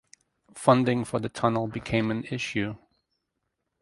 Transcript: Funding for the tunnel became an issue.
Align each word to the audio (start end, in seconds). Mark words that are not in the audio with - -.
Funding 0.55 1.05
for 1.05 1.19
the 1.19 1.29
tunnel 1.29 1.67
became 1.67 2.09
an 2.09 2.23
issue. 2.31 2.75